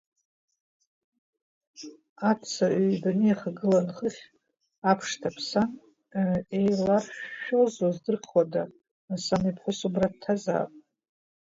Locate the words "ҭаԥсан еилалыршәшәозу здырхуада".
5.21-8.63